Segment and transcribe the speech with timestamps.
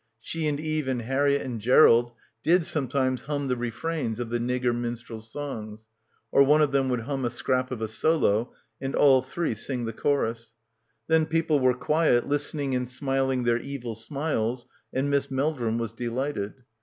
[0.19, 4.75] She and Eve and Harriett and Gerald did sometimes hum the refrains of the nigger
[4.75, 5.85] minstrels' songs,
[6.31, 8.51] or one of them would hum a scrap of a solo
[8.81, 10.55] and all three sing the chorus.
[11.05, 16.55] Then people were quiet, listening and smiling their evil smiles and Miss Meldrum was delighted.